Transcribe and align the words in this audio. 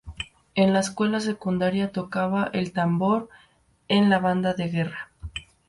En 0.55 0.73
la 0.73 0.79
escuela 0.79 1.19
secundaria, 1.19 1.91
tocaba 1.91 2.49
el 2.53 2.73
tambor 2.73 3.29
en 3.87 4.09
la 4.09 4.17
banda 4.17 4.55
de 4.55 4.67
guerra. 4.67 5.11